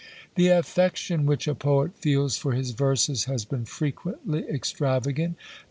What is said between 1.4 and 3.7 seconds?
a poet feels for his verses has been